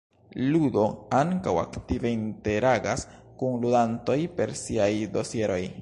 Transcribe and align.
Ludo 0.53 0.85
ankaŭ 1.17 1.53
aktive 1.63 2.13
interagas 2.15 3.05
kun 3.43 3.63
ludantoj 3.67 4.19
per 4.41 4.57
siaj 4.65 4.91
dosieroj. 5.19 5.63